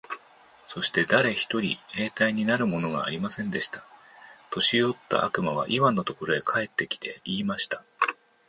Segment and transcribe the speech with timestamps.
[0.65, 3.85] そして誰一人兵隊になるものがありませんでした。
[4.49, 7.83] 年よった悪魔はイワンのところへ帰って来て、言いました。